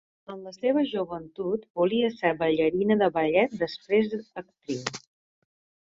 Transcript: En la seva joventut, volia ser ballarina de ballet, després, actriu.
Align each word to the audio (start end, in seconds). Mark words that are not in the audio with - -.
En 0.33 0.37
la 0.43 0.51
seva 0.53 0.83
joventut, 0.91 1.67
volia 1.81 2.09
ser 2.15 2.33
ballarina 2.41 2.99
de 3.03 3.13
ballet, 3.19 3.57
després, 3.63 4.13
actriu. 4.45 5.03